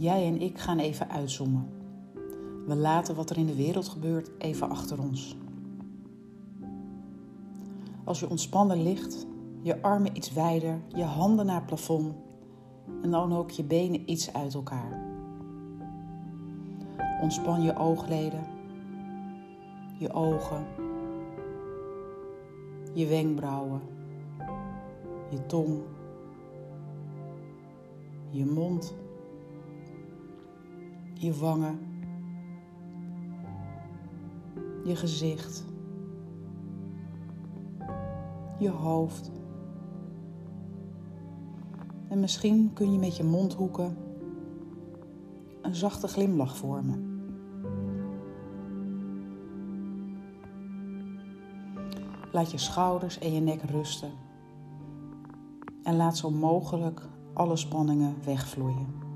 [0.00, 1.68] Jij en ik gaan even uitzoomen.
[2.66, 5.36] We laten wat er in de wereld gebeurt even achter ons.
[8.04, 9.26] Als je ontspannen ligt,
[9.62, 12.14] je armen iets wijder, je handen naar plafond
[13.02, 15.02] en dan ook je benen iets uit elkaar.
[17.22, 18.44] Ontspan je oogleden,
[19.98, 20.66] je ogen,
[22.94, 23.80] je wenkbrauwen,
[25.30, 25.78] je tong,
[28.30, 28.94] je mond,
[31.20, 31.78] je wangen,
[34.84, 35.64] je gezicht,
[38.58, 39.30] je hoofd.
[42.08, 43.96] En misschien kun je met je mondhoeken
[45.62, 47.22] een zachte glimlach vormen.
[52.32, 54.10] Laat je schouders en je nek rusten.
[55.82, 59.09] En laat zo mogelijk alle spanningen wegvloeien.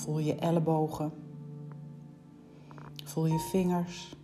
[0.00, 1.12] Voel je ellebogen.
[3.04, 4.16] Voel je vingers.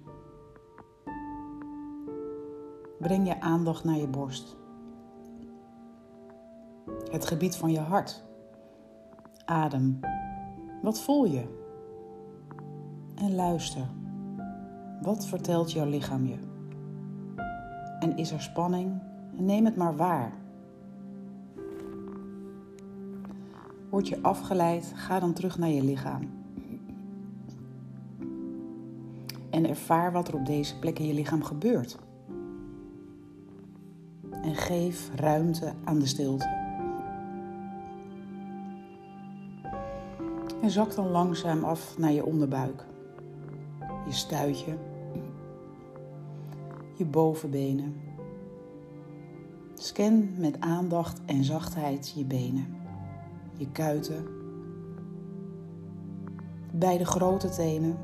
[2.99, 4.57] Breng je aandacht naar je borst.
[7.11, 8.25] Het gebied van je hart.
[9.45, 10.01] Adem.
[10.83, 11.45] Wat voel je?
[13.15, 13.89] En luister.
[15.03, 16.39] Wat vertelt jouw lichaam je?
[17.99, 19.03] En is er spanning?
[19.33, 20.33] Neem het maar waar.
[23.91, 26.23] Word je afgeleid, ga dan terug naar je lichaam.
[29.51, 31.99] En ervaar wat er op deze plek in je lichaam gebeurt.
[34.31, 36.65] En geef ruimte aan de stilte.
[40.63, 42.85] En zak dan langzaam af naar je onderbuik
[44.07, 44.77] je stuitje,
[46.97, 47.95] je bovenbenen.
[49.75, 52.76] Scan met aandacht en zachtheid je benen,
[53.57, 54.25] je kuiten,
[56.73, 57.97] beide grote tenen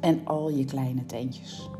[0.00, 1.70] en al je kleine teentjes.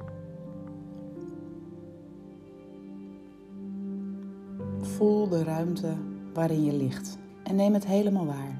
[4.80, 5.94] Voel de ruimte
[6.34, 8.58] waarin je ligt en neem het helemaal waar.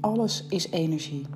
[0.00, 1.26] Alles is energie.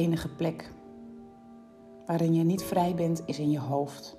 [0.00, 0.72] Enige plek
[2.06, 4.18] waarin je niet vrij bent is in je hoofd.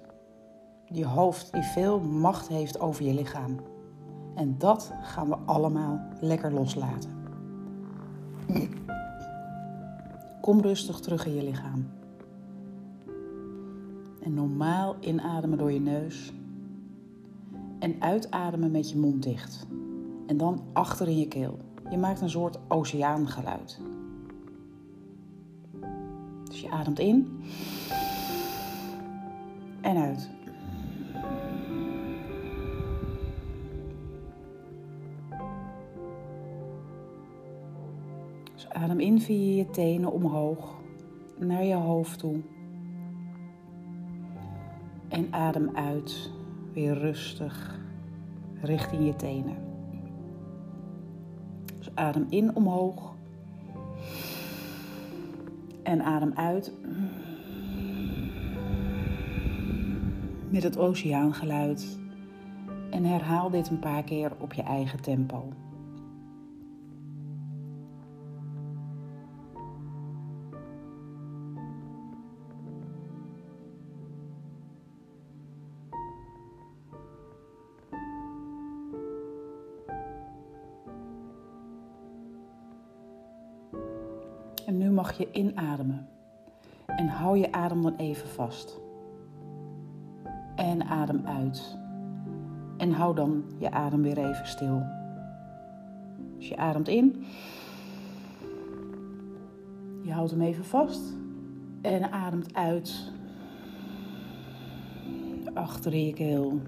[0.85, 3.59] Je hoofd die veel macht heeft over je lichaam.
[4.35, 7.11] En dat gaan we allemaal lekker loslaten.
[10.41, 11.89] Kom rustig terug in je lichaam.
[14.21, 16.33] En normaal inademen door je neus.
[17.79, 19.67] En uitademen met je mond dicht.
[20.27, 21.57] En dan achter in je keel.
[21.89, 23.79] Je maakt een soort oceaangeluid.
[26.51, 27.41] Dus je ademt in.
[29.81, 30.29] En uit.
[38.81, 40.75] Adem in via je tenen omhoog
[41.37, 42.41] naar je hoofd toe.
[45.07, 46.31] En adem uit
[46.73, 47.79] weer rustig
[48.61, 49.55] richting je tenen.
[51.77, 53.13] Dus adem in omhoog.
[55.83, 56.73] En adem uit.
[60.49, 61.99] Met het oceaangeluid.
[62.89, 65.53] En herhaal dit een paar keer op je eigen tempo.
[84.71, 86.07] En nu mag je inademen.
[86.85, 88.81] En hou je adem dan even vast.
[90.55, 91.77] En adem uit.
[92.77, 94.81] En hou dan je adem weer even stil.
[96.37, 97.23] Dus je ademt in.
[100.03, 101.17] Je houdt hem even vast.
[101.81, 103.11] En ademt uit.
[105.53, 106.61] Achter je keel.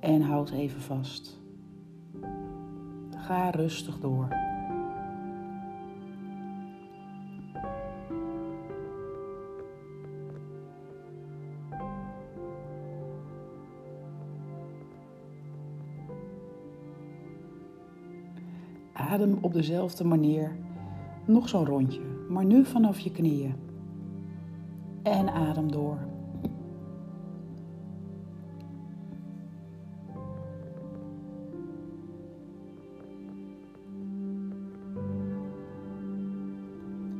[0.00, 1.40] En houd even vast.
[3.16, 4.28] Ga rustig door.
[19.10, 20.56] adem op dezelfde manier.
[21.26, 23.54] Nog zo'n rondje, maar nu vanaf je knieën.
[25.02, 25.98] En adem door.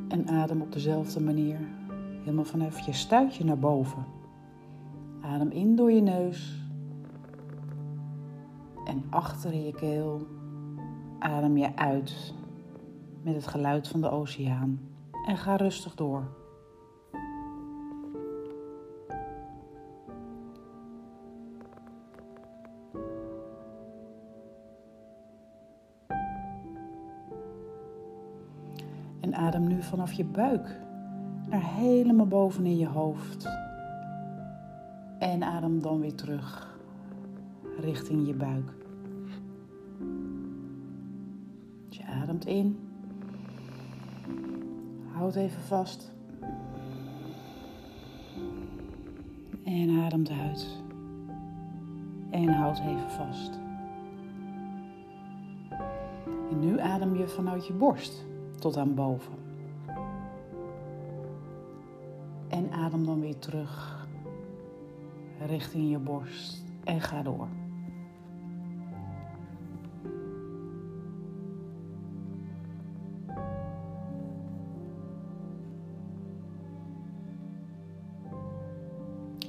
[0.07, 1.59] En adem op dezelfde manier.
[2.19, 4.05] Helemaal vanaf je stuitje naar boven.
[5.21, 6.65] Adem in door je neus
[8.85, 10.27] en achter in je keel
[11.19, 12.33] adem je uit
[13.21, 14.79] met het geluid van de oceaan
[15.25, 16.23] en ga rustig door.
[29.19, 30.79] En adem nu vanaf je buik
[31.49, 33.47] naar helemaal boven in je hoofd.
[35.19, 36.75] En adem dan weer terug
[37.79, 38.76] richting je buik.
[42.45, 42.79] In.
[45.11, 46.11] Houd even vast.
[49.63, 50.67] En ademt uit.
[52.29, 53.59] En houd even vast.
[56.51, 58.25] En nu adem je vanuit je borst
[58.59, 59.33] tot aan boven.
[62.47, 63.97] En adem dan weer terug
[65.45, 67.47] richting je borst en ga door.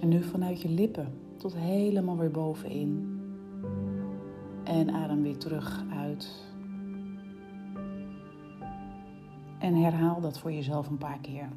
[0.09, 3.21] Nu vanuit je lippen tot helemaal weer bovenin.
[4.65, 6.47] En adem weer terug uit.
[9.59, 11.49] En herhaal dat voor jezelf een paar keer.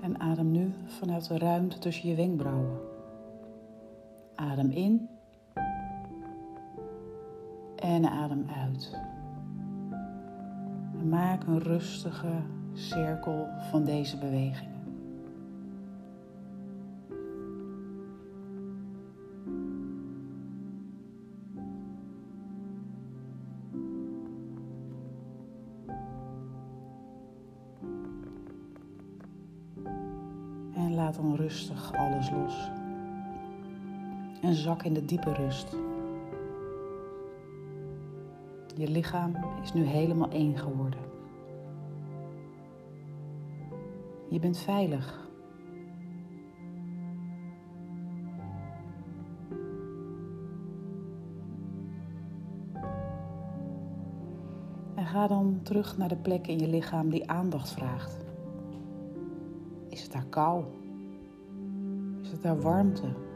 [0.00, 2.97] En adem nu vanuit de ruimte tussen je wenkbrauwen.
[4.38, 5.08] Adem in
[7.76, 8.96] en adem uit.
[11.08, 12.42] Maak een rustige
[12.72, 14.76] cirkel van deze bewegingen.
[30.74, 32.77] En laat dan rustig alles los.
[34.42, 35.76] En zak in de diepe rust.
[38.76, 41.00] Je lichaam is nu helemaal één geworden.
[44.28, 45.28] Je bent veilig.
[54.94, 58.24] En ga dan terug naar de plek in je lichaam die aandacht vraagt.
[59.88, 60.64] Is het daar kou?
[62.22, 63.27] Is het daar warmte?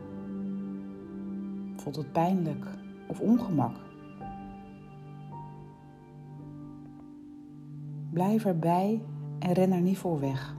[1.82, 2.66] Voelt het pijnlijk
[3.06, 3.76] of ongemak?
[8.10, 9.02] Blijf erbij
[9.38, 10.56] en ren er niet voor weg.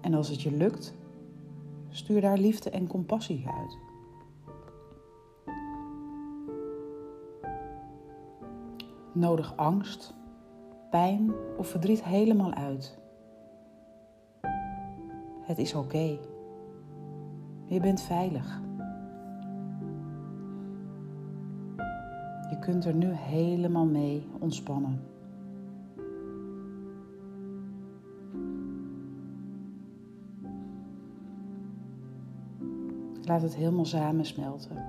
[0.00, 0.94] En als het je lukt,
[1.88, 3.78] stuur daar liefde en compassie uit.
[9.12, 10.14] Nodig angst,
[10.90, 12.98] pijn of verdriet helemaal uit.
[15.40, 16.18] Het is oké.
[17.70, 18.60] Je bent veilig.
[22.50, 25.00] Je kunt er nu helemaal mee ontspannen.
[33.22, 34.84] Laat het helemaal samensmelten.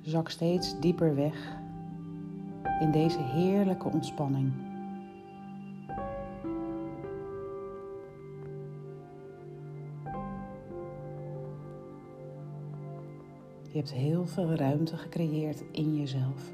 [0.00, 1.56] Zak steeds dieper weg
[2.80, 4.52] in deze heerlijke ontspanning.
[13.92, 16.52] Heel veel ruimte gecreëerd in jezelf.